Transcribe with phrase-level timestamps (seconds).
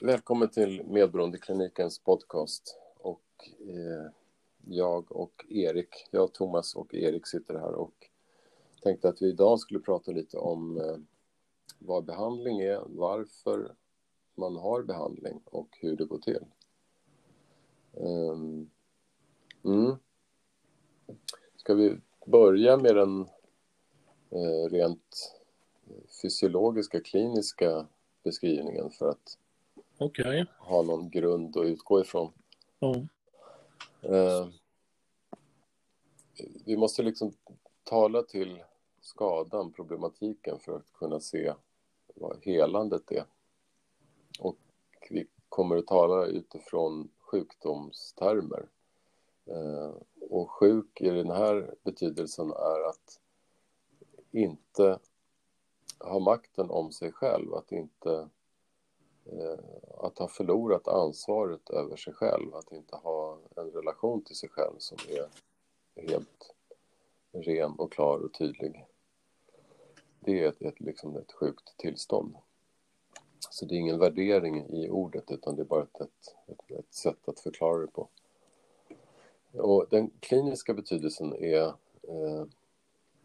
[0.00, 2.78] Välkommen till Medberoendeklinikens podcast.
[2.96, 4.10] Och, eh,
[4.66, 8.10] jag och Erik, jag, Thomas och Erik sitter här och
[8.82, 10.96] tänkte att vi idag skulle prata lite om eh,
[11.78, 13.74] vad behandling är, varför
[14.34, 16.44] man har behandling och hur det går till.
[17.92, 18.70] Um,
[19.64, 19.96] mm.
[21.56, 23.20] Ska vi börja med den
[24.30, 25.34] eh, rent
[25.86, 27.86] eh, fysiologiska, kliniska
[28.22, 29.38] beskrivningen för att
[29.98, 30.44] okay.
[30.58, 32.32] ha någon grund att utgå ifrån.
[32.80, 32.96] Oh.
[34.04, 34.48] Uh,
[36.64, 37.32] vi måste liksom
[37.84, 38.62] tala till
[39.00, 41.54] skadan, problematiken för att kunna se
[42.14, 43.24] vad helandet är.
[44.38, 44.56] Och
[45.10, 48.68] vi kommer att tala utifrån sjukdomstermer.
[49.50, 49.94] Uh,
[50.30, 53.20] och sjuk i den här betydelsen är att
[54.30, 54.98] inte
[55.98, 58.26] ha makten om sig själv, att inte eh,
[59.32, 59.58] Eh,
[59.98, 64.74] att ha förlorat ansvaret över sig själv, att inte ha en relation till sig själv
[64.78, 65.28] som är
[66.08, 66.54] helt
[67.32, 68.84] ren och klar och tydlig.
[70.20, 72.36] Det är ett, ett, liksom ett sjukt tillstånd.
[73.50, 77.28] Så det är ingen värdering i ordet utan det är bara ett, ett, ett sätt
[77.28, 78.08] att förklara det på.
[79.52, 81.66] Och den kliniska betydelsen är
[82.02, 82.44] eh,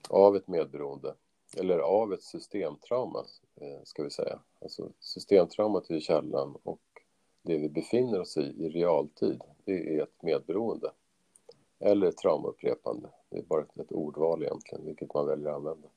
[0.09, 1.16] av ett medberoende
[1.58, 4.40] eller av ett systemtrauma, eh, ska vi säga.
[4.62, 6.82] Alltså systemtraumat är källan och
[7.42, 10.92] det vi befinner oss i i realtid, det är ett medberoende.
[11.80, 13.09] Eller ett traumaupprepande.
[13.30, 15.88] Det är bara ett, ordval egentligen, vilket man väljer att använda.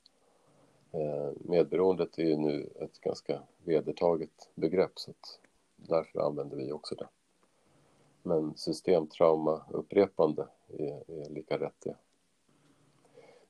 [0.91, 5.39] Eh, medberoendet är ju nu ett ganska vedertaget begrepp, så att
[5.75, 7.07] därför använder vi också det.
[8.23, 11.95] Men systemtrauma upprepande är, är lika rätt det.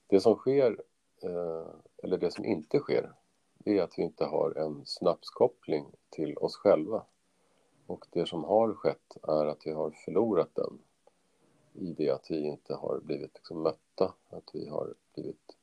[0.07, 0.81] Det som sker
[1.21, 1.67] eh,
[2.03, 3.13] eller det som inte sker,
[3.57, 7.03] det är att vi inte har en snapskoppling till oss själva.
[7.85, 10.79] Och det som har skett är att vi har förlorat den
[11.73, 15.57] i det att vi inte har blivit liksom mötta, att vi har blivit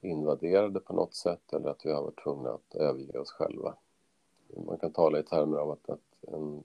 [0.00, 3.74] invaderade på något sätt eller att vi har varit tvungna att överge oss själva.
[4.66, 6.64] Man kan tala i termer av att, att en,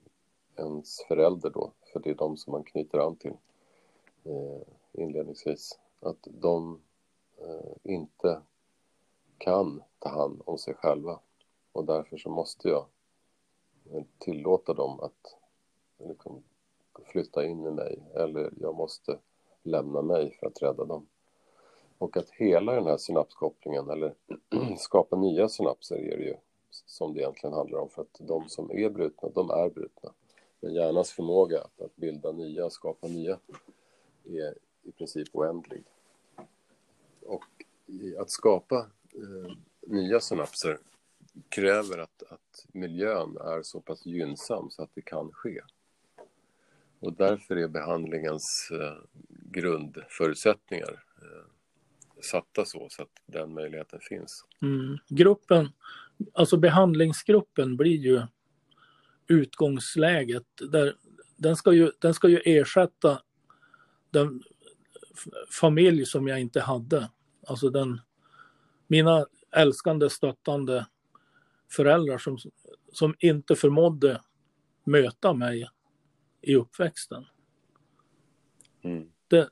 [0.56, 3.36] ens förälder då, för det är de som man knyter an till
[4.24, 4.62] eh,
[4.92, 6.80] inledningsvis, att de
[7.38, 8.40] Eh, inte
[9.38, 11.18] kan ta hand om sig själva.
[11.72, 12.86] Och därför så måste jag
[14.18, 15.36] tillåta dem att
[16.08, 16.42] liksom,
[17.04, 19.18] flytta in i mig eller jag måste
[19.62, 21.06] lämna mig för att rädda dem.
[21.98, 24.14] Och att hela den här synapskopplingen eller
[24.78, 26.36] skapa nya synapser är det ju
[26.70, 30.12] som det egentligen handlar om för att de som är brutna, de är brutna.
[30.60, 33.38] Men hjärnans förmåga att, att bilda nya, skapa nya
[34.24, 35.84] är i princip oändlig.
[37.26, 37.44] Och
[38.18, 39.52] att skapa eh,
[39.86, 40.78] nya synapser
[41.48, 45.60] kräver att, att miljön är så pass gynnsam så att det kan ske.
[47.00, 48.96] Och därför är behandlingens eh,
[49.28, 51.44] grundförutsättningar eh,
[52.22, 54.44] satta så, så att den möjligheten finns.
[54.62, 54.98] Mm.
[55.08, 55.72] Gruppen,
[56.32, 58.22] alltså behandlingsgruppen blir ju
[59.26, 60.46] utgångsläget.
[60.72, 60.96] Där,
[61.36, 63.22] den, ska ju, den ska ju ersätta
[64.10, 64.42] den
[65.60, 67.10] familj som jag inte hade.
[67.46, 68.00] Alltså den,
[68.86, 70.86] mina älskande, stöttande
[71.70, 72.38] föräldrar som,
[72.92, 74.20] som inte förmådde
[74.84, 75.68] möta mig
[76.40, 77.24] i uppväxten.
[78.82, 79.10] Mm.
[79.28, 79.50] Det,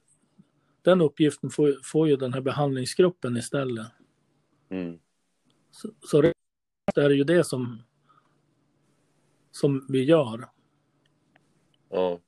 [0.82, 3.86] den uppgiften får, får ju den här behandlingsgruppen istället.
[4.68, 4.98] Mm.
[5.70, 6.32] Så, så det
[6.96, 7.82] är ju det som,
[9.50, 10.48] som vi gör.
[11.88, 12.20] Ja.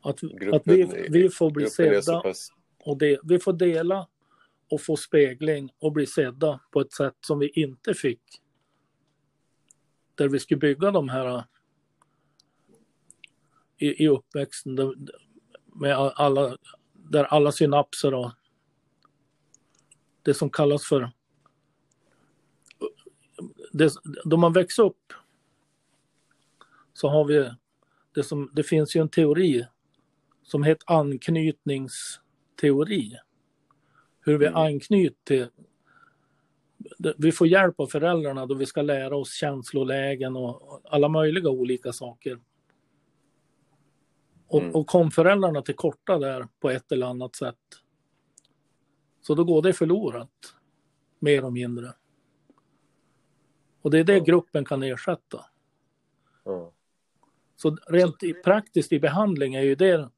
[0.00, 2.22] Att, gruppen, att vi, vi får bli sedda
[2.84, 4.08] och det, vi får dela
[4.70, 8.22] och få spegling och bli sedda på ett sätt som vi inte fick.
[10.14, 11.44] Där vi skulle bygga de här äh,
[13.78, 14.76] i, i uppväxten
[15.74, 16.56] med alla,
[16.92, 18.30] där alla synapser och
[20.22, 21.10] det som kallas för
[23.72, 23.92] det,
[24.24, 25.12] då man växer upp
[26.92, 27.50] så har vi
[28.14, 29.66] det som, det finns ju en teori
[30.42, 33.18] som heter anknytningsteori
[34.24, 34.56] hur vi mm.
[34.56, 35.48] anknyter till
[37.18, 41.92] vi får hjälp av föräldrarna då vi ska lära oss känslolägen och alla möjliga olika
[41.92, 42.40] saker.
[44.46, 44.74] Och, mm.
[44.74, 47.56] och kom föräldrarna till korta där på ett eller annat sätt.
[49.20, 50.54] Så då går det förlorat.
[51.18, 51.92] Mer och mindre.
[53.82, 55.44] Och det är det gruppen kan ersätta.
[56.46, 56.66] Mm.
[57.56, 60.10] Så rent i, praktiskt i behandling är ju det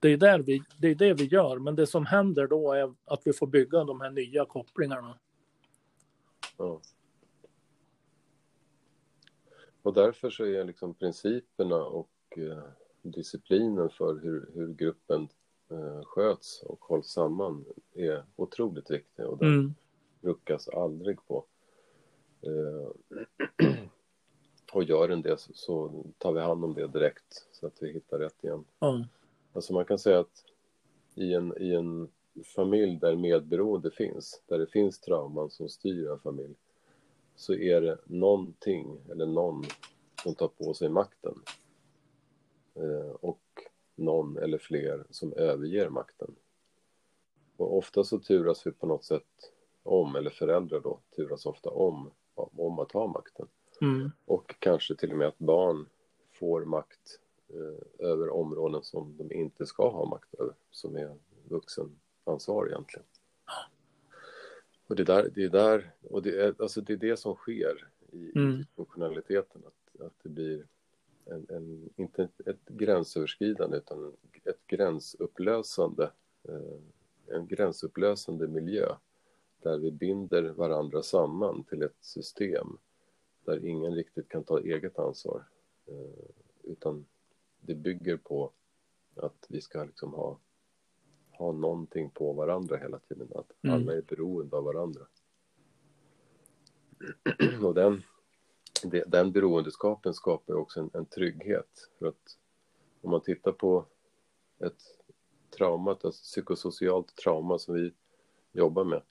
[0.00, 2.94] det är, där vi, det är det vi gör, men det som händer då är
[3.04, 5.18] att vi får bygga de här nya kopplingarna.
[6.56, 6.80] Ja.
[9.88, 12.62] och därför så är liksom principerna och eh,
[13.02, 15.28] disciplinen för hur, hur gruppen
[15.70, 17.64] eh, sköts och hålls samman
[17.94, 19.74] är otroligt viktig och den mm.
[20.20, 21.44] ruckas aldrig på.
[22.40, 23.66] Eh,
[24.72, 27.92] och gör den det så, så, tar vi hand om det direkt så att vi
[27.92, 28.64] hittar rätt igen.
[28.80, 29.04] Mm.
[29.58, 30.44] Alltså man kan säga att
[31.14, 32.08] i en, i en
[32.44, 36.54] familj där medberoende finns, där det finns trauman som styr en familj,
[37.36, 39.64] så är det någonting eller någon
[40.22, 41.34] som tar på sig makten.
[42.74, 43.42] Eh, och
[43.94, 46.34] någon eller fler som överger makten.
[47.56, 49.52] Och ofta så turas vi på något sätt
[49.82, 53.48] om, eller föräldrar då turas ofta om, om att ha makten.
[53.80, 54.10] Mm.
[54.24, 55.86] Och kanske till och med att barn
[56.32, 57.20] får makt
[57.98, 61.16] över områden som de inte ska ha makt över, som är
[61.48, 63.06] vuxenansvar egentligen.
[64.86, 67.88] Och det, där, det är där, och det är, alltså det är det som sker
[68.12, 68.64] i mm.
[68.76, 70.66] funktionaliteten, att, att det blir
[71.24, 76.10] en, en, inte ett, ett gränsöverskridande utan ett gränsupplösande,
[76.48, 78.94] eh, en gränsupplösande miljö
[79.62, 82.78] där vi binder varandra samman till ett system
[83.44, 85.48] där ingen riktigt kan ta eget ansvar.
[85.86, 86.24] Eh,
[86.62, 87.06] utan
[87.60, 88.52] det bygger på
[89.16, 90.38] att vi ska liksom ha,
[91.30, 93.28] ha någonting på varandra hela tiden.
[93.34, 93.76] Att mm.
[93.76, 95.06] alla är beroende av varandra.
[97.62, 98.02] Och den,
[99.06, 101.90] den beroendeskapen skapar också en, en trygghet.
[101.98, 102.38] För att
[103.00, 103.86] om man tittar på
[104.58, 104.82] ett
[105.50, 107.92] trauma, ett psykosocialt trauma som vi
[108.52, 109.02] jobbar med,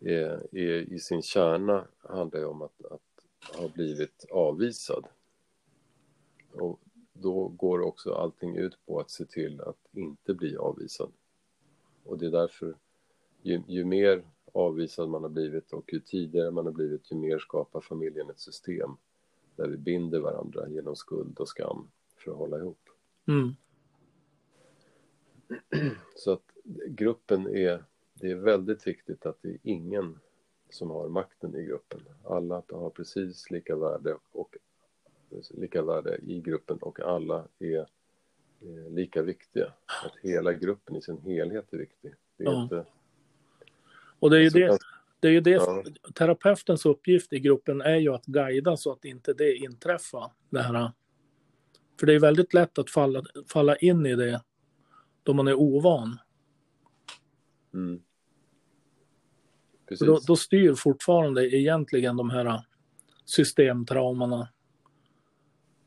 [0.00, 5.06] är, är, i sin kärna handlar det om att, att ha blivit avvisad.
[6.52, 6.80] Och
[7.14, 11.12] då går också allting ut på att se till att inte bli avvisad.
[12.04, 12.74] Och det är därför,
[13.42, 17.38] ju, ju mer avvisad man har blivit och ju tidigare man har blivit, ju mer
[17.38, 18.90] skapar familjen ett system
[19.56, 22.88] där vi binder varandra genom skuld och skam för att hålla ihop.
[23.26, 23.54] Mm.
[26.16, 26.52] Så att
[26.86, 27.84] gruppen är,
[28.14, 30.18] det är väldigt viktigt att det är ingen
[30.70, 32.00] som har makten i gruppen.
[32.24, 34.56] Alla har precis lika värde och
[35.50, 37.86] lika värde i gruppen och alla är
[38.90, 39.72] lika viktiga.
[40.04, 42.14] Att hela gruppen i sin helhet är viktig.
[42.36, 42.62] Det är ja.
[42.62, 42.84] inte
[44.24, 44.86] och det är ju alltså,
[45.20, 45.84] det, det, är ju det ja.
[46.14, 50.32] terapeutens uppgift i gruppen är ju att guida så att inte det inträffar.
[50.50, 50.92] Det här.
[52.00, 54.42] För det är väldigt lätt att falla, falla in i det
[55.22, 56.18] då man är ovan.
[57.74, 58.02] Mm.
[60.00, 62.62] Då, då, styr fortfarande egentligen de här
[63.24, 64.48] systemtraumorna.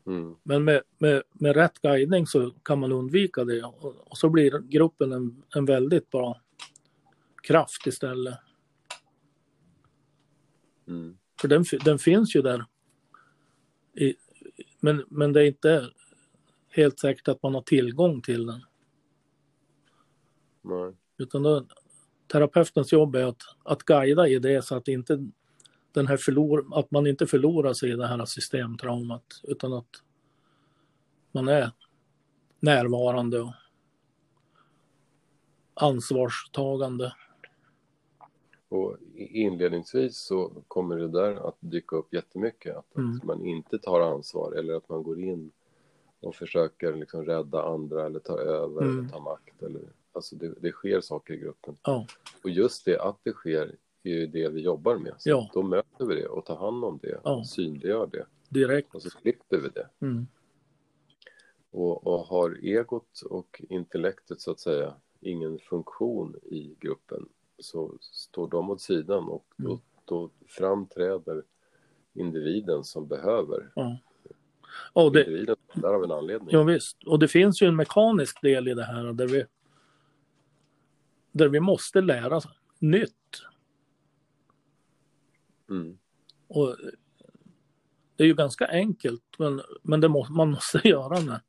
[0.08, 0.36] Mm.
[0.42, 4.58] Men med, med, med rätt guidning så kan man undvika det och, och så blir
[4.58, 6.40] gruppen en, en väldigt bra
[7.42, 8.38] kraft istället.
[10.86, 11.18] Mm.
[11.40, 12.64] För den, den finns ju där.
[13.94, 14.14] I,
[14.80, 15.90] men, men det är inte
[16.68, 18.60] helt säkert att man har tillgång till den.
[20.62, 20.96] Nej.
[21.18, 21.66] Utan då,
[22.32, 25.28] terapeutens jobb är att, att guida i det så att, inte
[25.92, 30.02] den här förlor, att man inte förlorar sig i det här systemtraumat utan att
[31.32, 31.70] man är
[32.60, 33.52] närvarande och
[35.74, 37.12] ansvarstagande.
[38.68, 42.76] Och inledningsvis så kommer det där att dyka upp jättemycket.
[42.76, 43.16] Att, mm.
[43.16, 45.50] att man inte tar ansvar eller att man går in
[46.20, 48.98] och försöker liksom rädda andra eller ta över mm.
[48.98, 49.62] eller ta makt.
[49.62, 51.76] Eller, alltså det, det sker saker i gruppen.
[51.82, 52.06] Ja.
[52.44, 55.14] Och just det att det sker är ju det vi jobbar med.
[55.18, 55.50] Så ja.
[55.54, 57.44] Då möter vi det och tar hand om det, ja.
[57.44, 58.26] synliggör det.
[58.48, 58.94] Direkt.
[58.94, 59.88] Och så slipper vi det.
[60.00, 60.26] Mm.
[61.70, 67.28] Och, och har egot och intellektet så att säga ingen funktion i gruppen
[67.58, 69.80] så står de åt sidan och då, mm.
[70.04, 71.42] då framträder
[72.14, 73.70] individen som behöver.
[73.74, 73.98] Ja.
[74.92, 76.48] Och det, individen där av en anledning.
[76.50, 79.44] Ja, visst, och det finns ju en mekanisk del i det här där vi,
[81.32, 82.40] där vi måste lära
[82.78, 83.12] nytt.
[85.68, 85.98] Mm.
[86.48, 86.76] Och
[88.16, 91.40] det är ju ganska enkelt, men, men det må, man måste göra det.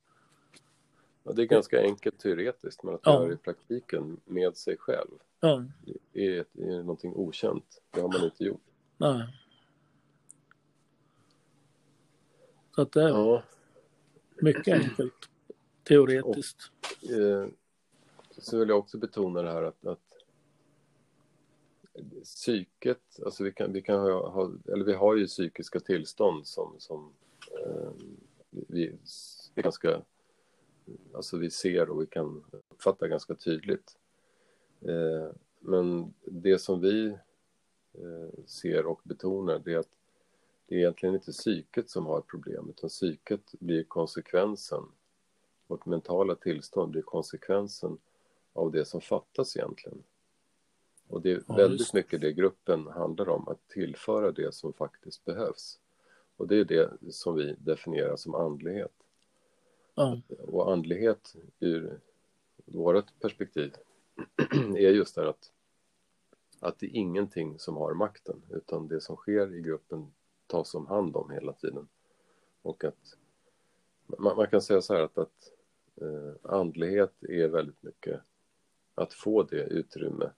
[1.24, 3.14] Ja, det är ganska enkelt teoretiskt, men att ja.
[3.14, 5.66] göra det i praktiken med sig själv ja.
[6.14, 7.82] är, är någonting okänt.
[7.92, 8.62] Det har man inte gjort.
[8.98, 9.24] Nej.
[12.76, 13.44] Så att det är ja.
[14.36, 15.30] mycket enkelt
[15.84, 16.72] teoretiskt.
[17.04, 17.48] Och, eh,
[18.38, 20.09] så vill jag också betona det här att, att
[22.24, 26.76] psyket, alltså vi kan, vi kan ha, ha, eller vi har ju psykiska tillstånd som,
[26.78, 27.14] som
[27.66, 27.92] eh,
[28.52, 28.98] vi
[29.56, 30.02] vi ganska
[31.14, 33.98] alltså vi ser och vi kan uppfatta ganska tydligt.
[34.82, 37.08] Eh, men det som vi
[37.94, 39.90] eh, ser och betonar det är att
[40.68, 44.84] det är egentligen inte psyket som har problem, utan psyket blir konsekvensen.
[45.68, 47.98] Vårt mentala tillstånd blir konsekvensen
[48.54, 50.04] av det som fattas egentligen.
[51.10, 51.94] Och det är ja, väldigt just.
[51.94, 55.80] mycket det gruppen handlar om, att tillföra det som faktiskt behövs.
[56.38, 58.94] Och det är det som vi definierar som andlighet.
[59.96, 60.22] Ja.
[60.40, 62.00] Och andlighet ur
[62.66, 63.74] vårt perspektiv
[64.76, 65.52] är just det att,
[66.60, 70.12] att det är ingenting som har makten, utan det som sker i gruppen
[70.48, 71.88] tas om hand om hela tiden.
[72.62, 73.18] Och att
[74.06, 75.54] man, man kan säga så här att, att
[76.02, 78.22] eh, andlighet är väldigt mycket
[78.96, 80.32] att få det utrymme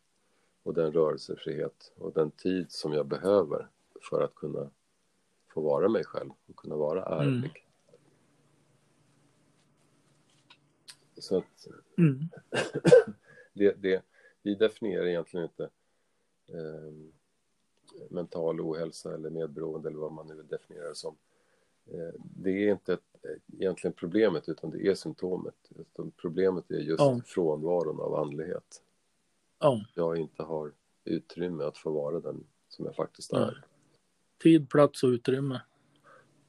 [0.63, 3.67] och den rörelsefrihet och den tid som jag behöver
[4.09, 4.69] för att kunna
[5.47, 7.31] få vara mig själv och kunna vara ärlig.
[7.31, 7.49] Mm.
[11.17, 12.19] Så att mm.
[13.53, 14.03] det, det,
[14.41, 15.69] vi definierar egentligen inte
[16.47, 16.93] eh,
[18.09, 21.15] mental ohälsa eller medberoende eller vad man nu definierar det som.
[21.85, 23.25] Eh, det är inte ett,
[23.59, 25.71] egentligen problemet utan det är symptomet.
[26.17, 27.21] Problemet är just ja.
[27.25, 28.83] frånvaron av andlighet.
[29.61, 29.85] Ja.
[29.93, 33.37] Jag inte har utrymme att få vara den som jag faktiskt är.
[33.39, 33.67] Ja.
[34.43, 35.61] Tid, plats och utrymme.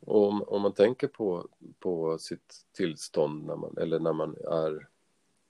[0.01, 4.89] Och om, om man tänker på, på sitt tillstånd när man, eller när man är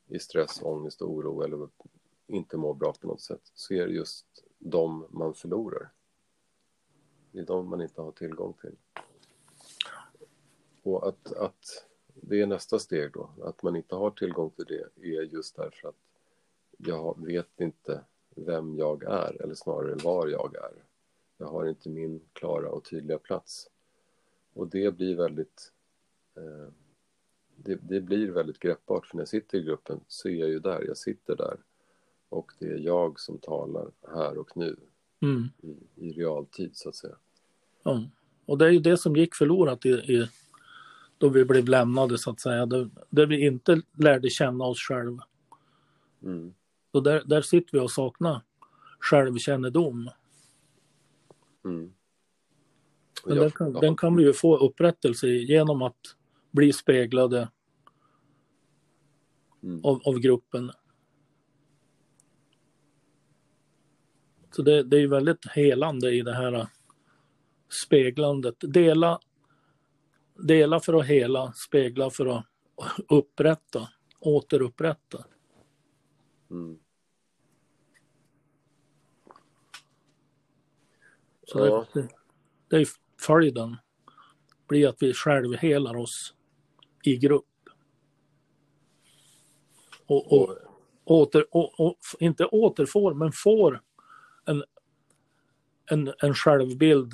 [0.09, 1.69] i stress, ångest och oro eller
[2.27, 4.27] inte mår bra på något sätt så är det just
[4.59, 5.93] de man förlorar.
[7.33, 8.77] Det är de man inte har tillgång till.
[10.83, 15.07] Och att, att det är nästa steg då, att man inte har tillgång till det
[15.07, 16.12] är just därför att
[16.87, 18.01] jag vet inte
[18.37, 20.85] vem jag är, eller snarare var jag är.
[21.39, 23.71] Jag har inte min klara och tydliga plats.
[24.55, 25.73] Och det blir väldigt
[26.37, 26.73] eh,
[27.57, 30.59] det, det, blir väldigt greppbart, för när jag sitter i gruppen så är jag ju
[30.59, 31.57] där, jag sitter där.
[32.29, 34.77] Och det är jag som talar här och nu,
[35.21, 35.49] mm.
[35.63, 37.17] i, i realtid så att säga.
[37.83, 38.05] Ja,
[38.47, 40.29] och det är ju det som gick förlorat i, i
[41.19, 45.25] då vi blev lämnade så att säga, där, där vi inte lärde känna oss själva.
[46.23, 46.55] Mm.
[46.93, 48.41] Så där, där sitter vi och saknar
[49.01, 50.11] självkännedom.
[51.65, 51.93] Mm.
[53.27, 56.17] Men den, kan, den kan vi ju få upprättelse genom att
[56.51, 57.49] bli speglade
[59.63, 59.85] mm.
[59.85, 60.71] av, av, gruppen.
[64.51, 66.67] Så det, det är väldigt helande i det här
[67.69, 68.57] speglandet.
[68.61, 69.21] Dela,
[70.35, 72.47] dela för att hela, spegla för att
[73.09, 73.89] upprätta,
[74.21, 75.25] återupprätta.
[76.51, 76.79] Mm.
[81.47, 81.87] Så ja.
[81.93, 82.09] det,
[82.69, 82.87] det är
[83.21, 83.77] följden.
[84.69, 86.35] blir att vi självhelar oss
[87.03, 87.45] i grupp.
[90.07, 90.57] Och, och,
[91.05, 93.83] åter, och, och, inte återfår, men får
[94.45, 94.65] en,
[95.91, 97.13] en, en självbild,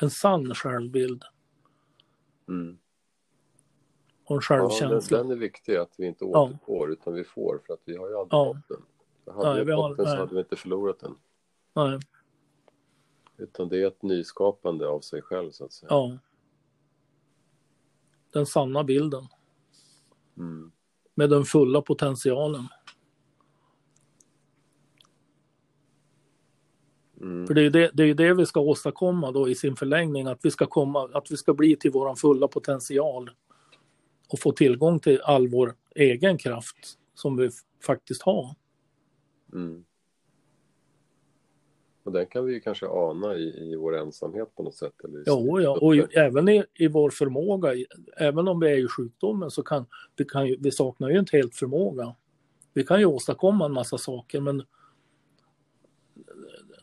[0.00, 1.24] en sann självbild.
[2.48, 2.78] Mm.
[4.24, 5.16] Och en självkänsla.
[5.16, 6.92] Ja, den, den, är viktig, att vi inte återfår ja.
[6.92, 8.54] utan vi får, för att vi har ju aldrig ja.
[8.54, 9.34] fått den.
[9.34, 11.14] Hade nej, vi fått den så hade vi inte förlorat den.
[11.74, 11.98] Nej.
[13.40, 15.88] Utan det är ett nyskapande av sig själv så att säga.
[15.90, 16.18] Ja.
[18.32, 19.28] Den sanna bilden.
[20.38, 20.72] Mm.
[21.14, 22.68] Med den fulla potentialen.
[27.20, 27.46] Mm.
[27.46, 30.38] För det är det, det är det vi ska åstadkomma då i sin förlängning, att
[30.42, 33.30] vi ska komma, att vi ska bli till våran fulla potential
[34.28, 37.50] och få tillgång till all vår egen kraft som vi
[37.86, 38.54] faktiskt har.
[39.52, 39.84] Mm.
[42.10, 45.04] Och den kan vi ju kanske ana i, i vår ensamhet på något sätt.
[45.04, 47.74] Eller jo, ja, och i, även i, i vår förmåga,
[48.16, 49.86] även om vi är i sjukdomen så kan
[50.16, 52.16] vi, kan ju, vi saknar ju inte helt förmåga.
[52.72, 54.62] Vi kan ju åstadkomma en massa saker men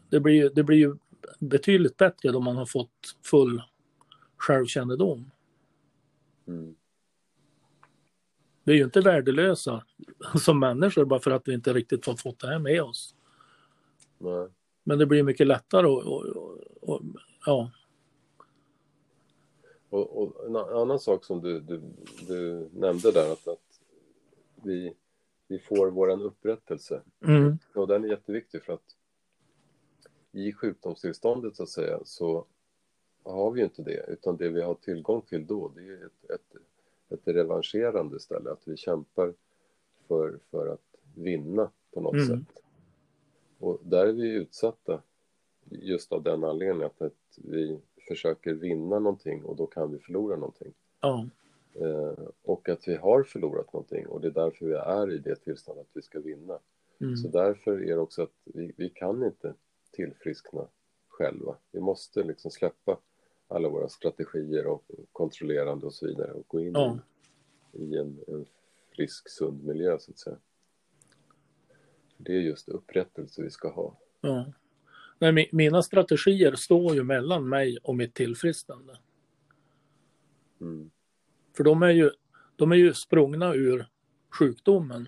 [0.10, 0.96] det blir, det blir ju
[1.40, 3.62] betydligt bättre då man har fått full
[4.38, 5.32] självkännedom.
[6.48, 6.76] Mm.
[8.64, 9.84] Vi är ju inte värdelösa
[10.40, 13.16] som människor bara för att vi inte riktigt har fått det här med oss.
[14.18, 14.48] Nej.
[14.88, 16.26] Men det blir mycket lättare och, och,
[16.82, 17.02] och,
[17.46, 17.72] ja.
[19.90, 21.82] Och, och, en annan sak som du, du,
[22.28, 23.80] du nämnde där, att, att
[24.56, 24.94] vi,
[25.48, 27.02] vi får våran upprättelse.
[27.26, 27.58] Mm.
[27.76, 28.96] Och den är jätteviktig för att
[30.32, 32.46] i sjukdomstillståndet så att säga så
[33.24, 36.30] har vi ju inte det, utan det vi har tillgång till då det är ett,
[36.30, 36.62] ett,
[37.10, 39.34] ett revanscherande ställe, att vi kämpar
[40.08, 42.28] för, för att vinna på något mm.
[42.28, 42.64] sätt.
[43.60, 45.02] Och där är vi utsatta
[45.70, 50.74] just av den anledningen att, vi försöker vinna någonting och då kan vi förlora någonting.
[51.02, 51.28] Ja.
[51.74, 55.36] Eh, och att vi har förlorat någonting och det är därför vi är i det
[55.36, 56.60] tillståndet att vi ska vinna.
[57.02, 57.18] Mm.
[57.18, 59.54] Så därför är det också att vi, vi kan inte
[59.92, 60.68] tillfriskna
[61.08, 61.56] själva.
[61.72, 62.98] Vi måste liksom släppa
[63.48, 67.00] alla våra strategier och kontrollerande och så vidare och gå in Ja.
[67.72, 68.46] i, en, en
[68.96, 70.38] frisk, sund miljö så att säga.
[72.18, 74.00] Det är just upprättelse vi ska ha.
[74.22, 74.54] Ja.
[75.20, 78.98] Nej, mi- mina strategier står ju mellan mig och mitt tillfrisknande.
[80.62, 80.92] Mm.
[81.58, 82.12] För de är ju,
[82.56, 83.88] de är ju sprungna ur
[84.40, 85.08] sjukdomen.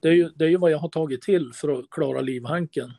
[0.00, 2.90] Det är, ju, det är ju vad jag har tagit till för att klara livhanken.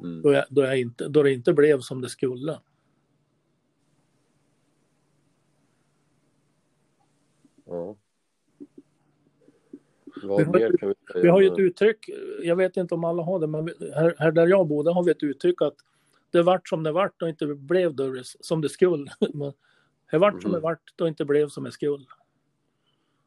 [0.00, 0.22] Mm.
[0.22, 2.60] Då, jag, då, jag inte, då det inte blev som det skulle.
[7.64, 7.96] Ja.
[10.22, 11.22] Vi Vad har mer ju- kan vi säga?
[11.22, 12.10] Vi har ju ett uttryck,
[12.42, 15.04] jag vet inte om alla har det, men vi- här, här där jag bodde har
[15.04, 15.74] vi ett uttryck att
[16.30, 19.12] det vart som det vart och inte blev det som det skulle.
[19.34, 19.52] Men
[20.10, 20.62] Det vart som det Mhm.
[20.62, 22.04] vart och inte blev som det skulle.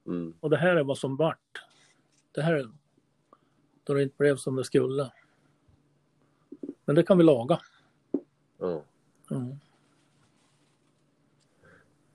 [0.08, 0.34] Mm.
[0.40, 1.62] Och det här är vad som vart.
[2.32, 2.70] Det här är
[3.84, 5.12] då det inte blev som det skulle.
[6.86, 7.60] Men det kan vi laga.
[8.60, 8.84] Ja.
[9.32, 9.56] Mm.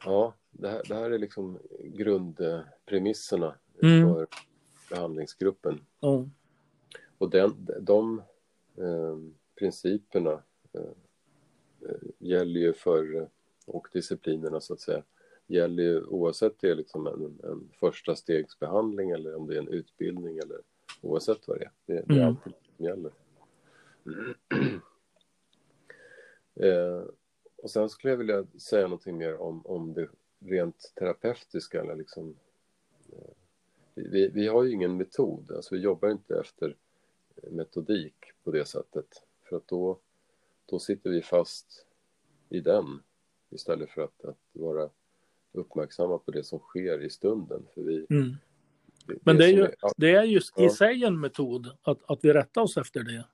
[0.04, 4.02] Ja, det här, det här är liksom grundpremisserna Mm.
[4.14, 4.26] för
[4.90, 5.80] behandlingsgruppen.
[6.00, 6.28] Ja.
[7.18, 8.22] Och den, de
[8.76, 9.18] eh,
[9.58, 10.42] principerna
[10.72, 10.80] eh,
[11.88, 13.28] eh, gäller ju för,
[13.66, 15.02] och disciplinerna så att säga,
[15.46, 19.68] gäller ju oavsett det är liksom en, en första stegsbehandling eller om det är en
[19.68, 20.60] utbildning eller
[21.00, 21.70] oavsett vad det är.
[21.86, 22.26] Det, det är Mm.
[22.28, 23.12] alltid som gäller.
[26.54, 27.04] eh,
[27.56, 32.28] och sen skulle jag vilja säga någonting mer om, om det rent terapeutiska eller liksom
[32.28, 32.34] eh,
[34.08, 36.76] vi, vi har ju ingen metod, alltså vi jobbar inte efter
[37.50, 38.14] metodik
[38.44, 39.22] på det sättet.
[39.48, 39.98] För att då,
[40.66, 41.86] då sitter vi fast
[42.48, 43.02] i den
[43.50, 44.90] istället för att, att vara
[45.52, 47.66] uppmärksamma på det som sker i stunden.
[47.74, 48.36] För vi, Mm.
[49.22, 52.32] Men det är ju, ja, det är ju i sig en metod att, att vi
[52.32, 53.24] rättar oss efter det.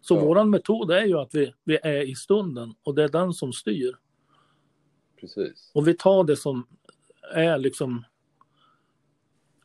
[0.00, 0.20] Så Ja.
[0.20, 3.52] våran metod är ju att vi, vi är i stunden och det är den som
[3.52, 3.96] styr.
[5.20, 5.70] precis.
[5.74, 6.66] Och vi tar det som
[7.34, 8.04] är liksom...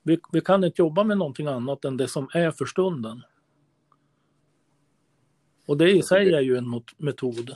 [0.03, 3.21] Vi, vi kan inte jobba med någonting annat än det som är för stunden.
[5.65, 7.55] Och det i sig är ju en metod.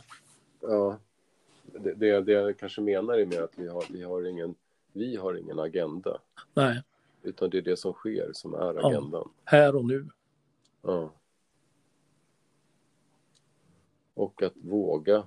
[0.62, 1.00] Ja,
[1.66, 4.56] det, det, det jag kanske menar är mer att vi har, vi har, ingen,
[4.94, 6.20] vi har ingen agenda.
[6.54, 6.82] Nej,
[7.24, 8.88] Utan det är det som sker som är Ja.
[8.90, 9.30] agendan.
[9.46, 10.10] här och nu.
[10.82, 11.12] Ja.
[14.14, 15.24] Och att våga,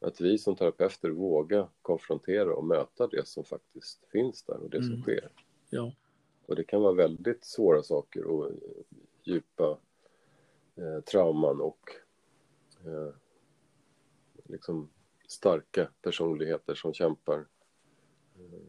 [0.00, 4.82] att vi som terapeuter våga konfrontera och möta det som faktiskt finns där och det
[4.82, 5.02] som Mm.
[5.02, 5.28] sker.
[5.70, 5.92] Ja,
[6.48, 8.52] Och det kan vara väldigt svåra saker och eh,
[9.24, 9.78] djupa
[10.76, 11.90] eh, trauman och
[12.84, 13.14] eh,
[14.44, 14.90] liksom
[15.28, 17.38] starka personligheter som kämpar.
[18.38, 18.60] Eh,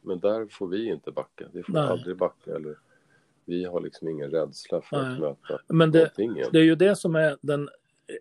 [0.00, 1.48] Men där får vi inte backa.
[1.52, 1.82] Vi får Nej.
[1.82, 2.54] aldrig backa.
[2.56, 2.78] Eller,
[3.44, 5.12] vi har liksom ingen rädsla för Nej.
[5.12, 6.12] att möta men det,
[6.52, 8.16] det är ju det som är den eh,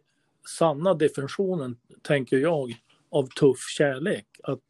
[0.58, 4.26] sanna definitionen, tänker jag, av tuff kärlek.
[4.44, 4.62] Att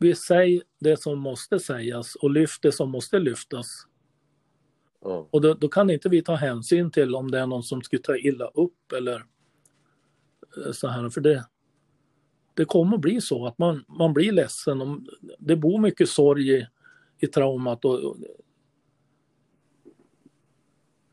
[0.00, 3.86] vi säger det som måste sägas och lyfter det som måste lyftas.
[5.00, 7.82] Ja, Och då, då kan inte vi ta hänsyn till om det är någon som
[7.82, 9.26] skulle ta illa upp eller
[10.56, 11.08] eh, så här.
[11.08, 11.46] För det,
[12.54, 14.80] det kommer att bli så att man, man blir ledsen.
[14.80, 15.06] Om,
[15.38, 16.66] det bor mycket sorg i,
[17.18, 17.84] i traumat.
[17.84, 18.16] Och, och,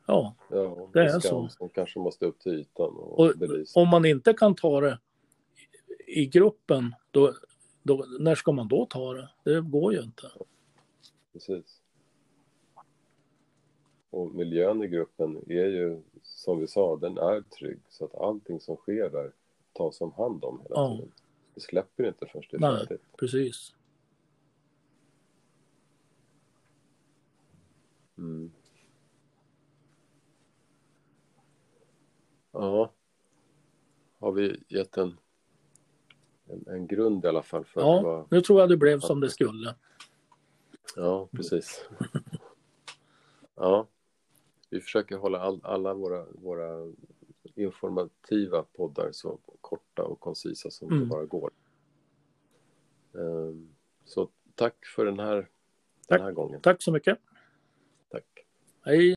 [0.07, 1.49] ja, ja, Det är så.
[1.49, 3.33] som kanske måste upp till ytan och, och
[3.75, 4.99] om man inte kan ta det
[6.07, 7.33] i gruppen, då,
[7.87, 9.29] då, när ska man då ta det?
[9.43, 10.31] Det går ju inte.
[11.33, 11.81] Precis.
[14.09, 17.79] Och miljön i gruppen är ju, som vi sa, den är trygg.
[17.89, 19.31] Så att allting som sker där
[19.73, 20.95] tas om hand om hela Ja.
[20.95, 21.11] tiden.
[21.55, 22.77] Vi släpper inte först det Nej.
[22.87, 23.01] färdigt.
[23.19, 23.75] Precis.
[28.17, 28.51] Mm.
[32.51, 32.91] Ja.
[34.19, 35.17] Har vi gett en,
[36.49, 38.31] en, en grund i alla fall för Ja, vad...
[38.31, 39.75] nu tror jag det blev som det skulle.
[40.95, 41.89] Ja, precis.
[43.55, 43.87] ja.
[44.69, 46.93] Vi försöker hålla all, alla våra, våra
[47.55, 50.99] informativa poddar så korta och koncisa som Mm.
[50.99, 51.51] det bara går.
[53.17, 53.69] Ehm,
[54.05, 55.41] Så tack för den här,
[56.07, 56.17] Tack.
[56.17, 56.61] den här gången.
[56.61, 57.17] Tack så mycket.
[58.09, 58.25] Tack.
[58.81, 58.97] Hej.